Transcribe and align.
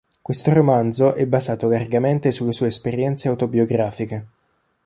Questo 0.19 0.51
romanzo 0.51 1.13
è 1.13 1.27
basato 1.27 1.69
largamente 1.69 2.31
sulle 2.31 2.53
sue 2.53 2.65
esperienze 2.65 3.27
autobiografiche. 3.27 4.25